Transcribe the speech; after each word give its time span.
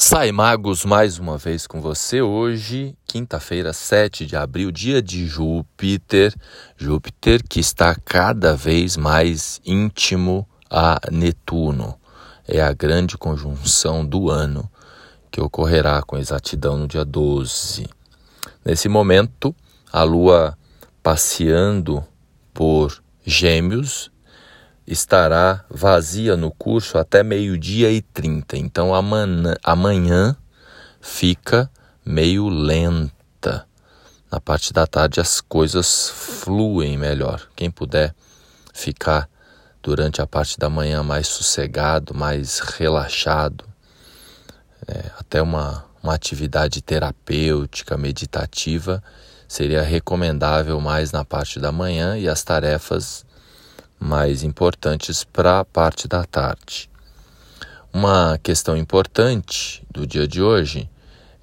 Sai 0.00 0.30
Magos 0.30 0.84
mais 0.84 1.18
uma 1.18 1.36
vez 1.36 1.66
com 1.66 1.80
você 1.80 2.22
hoje, 2.22 2.96
quinta-feira, 3.04 3.72
7 3.72 4.26
de 4.26 4.36
abril, 4.36 4.70
dia 4.70 5.02
de 5.02 5.26
Júpiter. 5.26 6.32
Júpiter 6.76 7.42
que 7.42 7.58
está 7.58 7.96
cada 7.96 8.54
vez 8.54 8.96
mais 8.96 9.60
íntimo 9.66 10.48
a 10.70 11.00
Netuno. 11.10 11.98
É 12.46 12.60
a 12.60 12.72
grande 12.72 13.18
conjunção 13.18 14.06
do 14.06 14.30
ano 14.30 14.70
que 15.32 15.40
ocorrerá 15.40 16.00
com 16.02 16.16
exatidão 16.16 16.78
no 16.78 16.86
dia 16.86 17.04
12. 17.04 17.88
Nesse 18.64 18.88
momento, 18.88 19.52
a 19.92 20.04
Lua 20.04 20.56
passeando 21.02 22.04
por 22.54 23.02
Gêmeos 23.26 24.12
estará 24.88 25.64
vazia 25.68 26.34
no 26.34 26.50
curso 26.50 26.96
até 26.96 27.22
meio-dia 27.22 27.90
e 27.90 28.00
trinta. 28.00 28.56
Então 28.56 28.94
amanhã, 28.94 29.54
amanhã 29.62 30.36
fica 30.98 31.70
meio 32.04 32.48
lenta. 32.48 33.66
Na 34.32 34.40
parte 34.40 34.72
da 34.72 34.86
tarde 34.86 35.20
as 35.20 35.42
coisas 35.42 36.08
fluem 36.08 36.96
melhor. 36.96 37.46
Quem 37.54 37.70
puder 37.70 38.14
ficar 38.72 39.28
durante 39.82 40.22
a 40.22 40.26
parte 40.26 40.58
da 40.58 40.70
manhã 40.70 41.02
mais 41.02 41.28
sossegado, 41.28 42.14
mais 42.14 42.58
relaxado, 42.58 43.64
é, 44.86 45.10
até 45.18 45.42
uma, 45.42 45.84
uma 46.02 46.14
atividade 46.14 46.80
terapêutica, 46.80 47.96
meditativa, 47.98 49.02
seria 49.46 49.82
recomendável 49.82 50.80
mais 50.80 51.12
na 51.12 51.24
parte 51.24 51.60
da 51.60 51.70
manhã 51.70 52.16
e 52.16 52.26
as 52.26 52.42
tarefas 52.42 53.26
mais 53.98 54.42
importantes 54.42 55.24
para 55.24 55.60
a 55.60 55.64
parte 55.64 56.06
da 56.06 56.24
tarde. 56.24 56.90
Uma 57.92 58.38
questão 58.42 58.76
importante 58.76 59.84
do 59.90 60.06
dia 60.06 60.28
de 60.28 60.42
hoje 60.42 60.88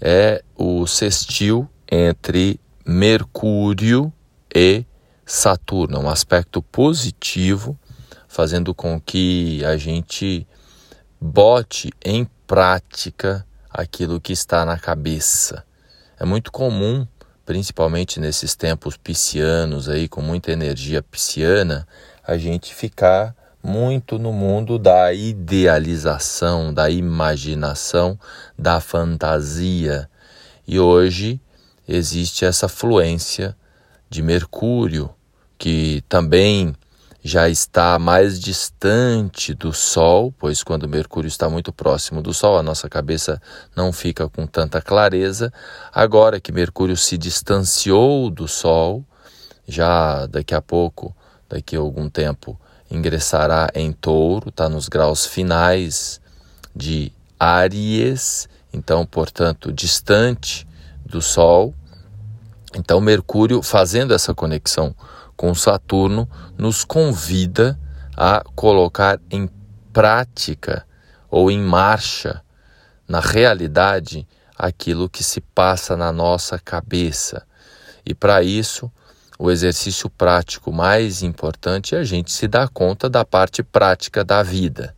é 0.00 0.42
o 0.56 0.86
sextil 0.86 1.68
entre 1.90 2.60
Mercúrio 2.86 4.12
e 4.54 4.84
Saturno, 5.24 6.00
um 6.00 6.08
aspecto 6.08 6.62
positivo, 6.62 7.78
fazendo 8.28 8.74
com 8.74 9.00
que 9.00 9.64
a 9.64 9.76
gente 9.76 10.46
bote 11.20 11.90
em 12.04 12.26
prática 12.46 13.46
aquilo 13.70 14.20
que 14.20 14.32
está 14.32 14.64
na 14.64 14.78
cabeça. 14.78 15.64
É 16.18 16.24
muito 16.24 16.52
comum, 16.52 17.06
principalmente 17.44 18.18
nesses 18.18 18.54
tempos 18.54 18.96
piscianos 18.96 19.88
aí 19.88 20.08
com 20.08 20.20
muita 20.20 20.52
energia 20.52 21.02
pisciana, 21.02 21.86
a 22.26 22.36
gente 22.38 22.74
ficar 22.74 23.34
muito 23.62 24.18
no 24.18 24.32
mundo 24.32 24.78
da 24.78 25.12
idealização, 25.12 26.72
da 26.72 26.90
imaginação, 26.90 28.18
da 28.58 28.80
fantasia. 28.80 30.08
E 30.66 30.78
hoje 30.78 31.40
existe 31.88 32.44
essa 32.44 32.68
fluência 32.68 33.56
de 34.08 34.22
Mercúrio, 34.22 35.10
que 35.58 36.02
também 36.08 36.74
já 37.26 37.48
está 37.48 37.98
mais 37.98 38.38
distante 38.38 39.54
do 39.54 39.72
Sol, 39.72 40.30
pois 40.38 40.62
quando 40.62 40.86
Mercúrio 40.86 41.26
está 41.26 41.48
muito 41.48 41.72
próximo 41.72 42.20
do 42.20 42.34
Sol, 42.34 42.58
a 42.58 42.62
nossa 42.62 42.86
cabeça 42.86 43.40
não 43.74 43.94
fica 43.94 44.28
com 44.28 44.46
tanta 44.46 44.82
clareza. 44.82 45.50
Agora 45.90 46.38
que 46.38 46.52
Mercúrio 46.52 46.98
se 46.98 47.16
distanciou 47.16 48.28
do 48.28 48.46
Sol, 48.46 49.02
já 49.66 50.26
daqui 50.26 50.54
a 50.54 50.60
pouco 50.60 51.16
daqui 51.48 51.76
a 51.76 51.78
algum 51.78 52.10
tempo 52.10 52.60
ingressará 52.90 53.70
em 53.74 53.90
touro, 53.90 54.50
está 54.50 54.68
nos 54.68 54.86
graus 54.86 55.24
finais 55.24 56.20
de 56.76 57.10
Áries, 57.40 58.50
então, 58.70 59.06
portanto, 59.06 59.72
distante 59.72 60.68
do 61.06 61.22
Sol. 61.22 61.74
Então, 62.76 63.00
Mercúrio, 63.00 63.62
fazendo 63.62 64.12
essa 64.12 64.34
conexão 64.34 64.94
com 65.36 65.54
Saturno, 65.54 66.28
nos 66.56 66.84
convida 66.84 67.78
a 68.16 68.42
colocar 68.54 69.20
em 69.30 69.48
prática 69.92 70.86
ou 71.30 71.50
em 71.50 71.60
marcha, 71.60 72.42
na 73.08 73.20
realidade, 73.20 74.26
aquilo 74.56 75.08
que 75.08 75.22
se 75.22 75.40
passa 75.40 75.96
na 75.96 76.12
nossa 76.12 76.58
cabeça. 76.58 77.44
E 78.06 78.14
para 78.14 78.42
isso, 78.42 78.90
o 79.38 79.50
exercício 79.50 80.08
prático 80.08 80.72
mais 80.72 81.22
importante 81.22 81.94
é 81.94 81.98
a 81.98 82.04
gente 82.04 82.30
se 82.30 82.46
dar 82.46 82.68
conta 82.68 83.10
da 83.10 83.24
parte 83.24 83.62
prática 83.62 84.24
da 84.24 84.42
vida. 84.42 84.94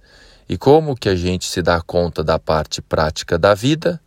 E 0.49 0.57
como 0.57 0.95
que 0.95 1.09
a 1.09 1.17
gente 1.17 1.47
se 1.47 1.63
dá 1.63 1.81
conta 1.81 2.23
da 2.23 2.39
parte 2.39 2.81
prática 2.83 3.39
da 3.39 3.55
vida? 3.55 4.01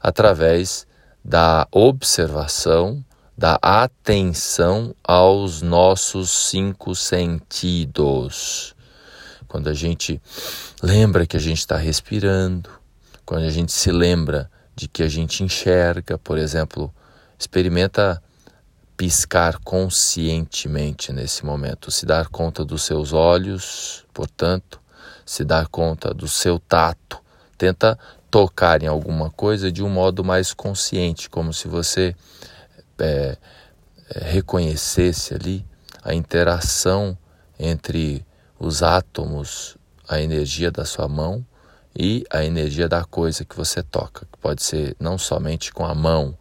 Através 0.00 0.86
da 1.24 1.66
observação, 1.70 3.04
da 3.42 3.58
atenção 3.60 4.94
aos 5.02 5.62
nossos 5.62 6.30
cinco 6.30 6.94
sentidos. 6.94 8.72
Quando 9.48 9.68
a 9.68 9.74
gente 9.74 10.22
lembra 10.80 11.26
que 11.26 11.36
a 11.36 11.40
gente 11.40 11.58
está 11.58 11.76
respirando, 11.76 12.70
quando 13.26 13.42
a 13.42 13.50
gente 13.50 13.72
se 13.72 13.90
lembra 13.90 14.48
de 14.76 14.86
que 14.86 15.02
a 15.02 15.08
gente 15.08 15.42
enxerga, 15.42 16.16
por 16.16 16.38
exemplo, 16.38 16.94
experimenta 17.36 18.22
piscar 18.96 19.58
conscientemente 19.64 21.12
nesse 21.12 21.44
momento, 21.44 21.90
se 21.90 22.06
dar 22.06 22.28
conta 22.28 22.64
dos 22.64 22.84
seus 22.84 23.12
olhos, 23.12 24.04
portanto, 24.14 24.80
se 25.26 25.42
dar 25.42 25.66
conta 25.66 26.14
do 26.14 26.28
seu 26.28 26.60
tato. 26.60 27.20
Tenta 27.58 27.98
tocar 28.30 28.84
em 28.84 28.86
alguma 28.86 29.30
coisa 29.30 29.72
de 29.72 29.82
um 29.82 29.88
modo 29.88 30.22
mais 30.22 30.54
consciente, 30.54 31.28
como 31.28 31.52
se 31.52 31.66
você 31.66 32.14
é, 33.02 33.36
é, 34.14 34.24
reconhecesse 34.30 35.34
ali 35.34 35.66
a 36.04 36.14
interação 36.14 37.18
entre 37.58 38.24
os 38.58 38.82
átomos, 38.82 39.76
a 40.08 40.20
energia 40.20 40.70
da 40.70 40.84
sua 40.84 41.08
mão 41.08 41.44
e 41.96 42.24
a 42.30 42.44
energia 42.44 42.88
da 42.88 43.04
coisa 43.04 43.44
que 43.44 43.56
você 43.56 43.82
toca, 43.82 44.26
que 44.30 44.38
pode 44.38 44.62
ser 44.62 44.96
não 44.98 45.18
somente 45.18 45.72
com 45.72 45.84
a 45.84 45.94
mão, 45.94 46.38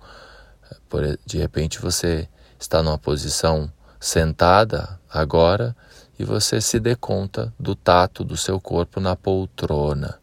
de 1.25 1.38
repente 1.38 1.79
você 1.79 2.27
está 2.59 2.83
numa 2.83 2.97
posição 2.97 3.72
sentada 3.99 4.99
agora 5.09 5.75
e 6.19 6.23
você 6.23 6.61
se 6.61 6.79
dê 6.79 6.95
conta 6.95 7.53
do 7.59 7.75
tato 7.75 8.23
do 8.23 8.38
seu 8.38 8.59
corpo 8.59 8.99
na 8.99 9.16
poltrona. 9.16 10.19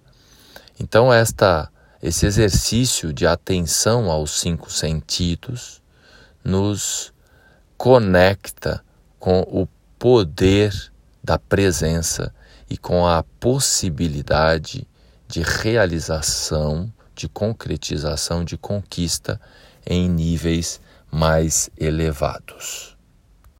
Então 0.79 1.13
esta 1.13 1.69
esse 2.01 2.27
exercício 2.27 3.13
de 3.13 3.27
atenção 3.27 4.09
aos 4.09 4.41
cinco 4.41 4.71
sentidos 4.71 5.83
nos 6.45 7.13
conecta 7.77 8.83
com 9.19 9.41
o 9.41 9.69
poder 9.99 10.73
da 11.23 11.39
presença 11.39 12.35
e 12.69 12.77
com 12.77 13.07
a 13.07 13.23
possibilidade 13.41 14.87
de 15.27 15.43
realização, 15.43 16.93
de 17.15 17.29
concretização, 17.29 18.45
de 18.45 18.57
conquista 18.57 19.41
em 19.87 20.09
níveis 20.09 20.81
mais 21.11 21.71
elevados. 21.79 22.98